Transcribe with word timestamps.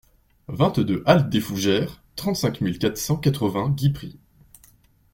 vingt-deux 0.47 1.03
aLL 1.05 1.29
DES 1.29 1.41
FOUGERES, 1.41 2.01
trente-cinq 2.15 2.61
mille 2.61 2.79
quatre 2.79 2.97
cent 2.97 3.17
quatre-vingts 3.17 3.69
Guipry 3.69 4.17